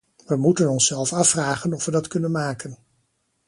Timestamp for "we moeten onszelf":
0.25-1.13